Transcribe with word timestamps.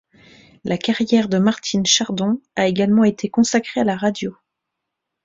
La 0.63 0.79
carrière 0.79 1.29
de 1.29 1.37
Martine 1.37 1.85
Chardon 1.85 2.41
a 2.55 2.65
également 2.65 3.03
été 3.03 3.29
consacrée 3.29 3.81
à 3.81 3.83
la 3.83 3.95
radio. 3.95 4.35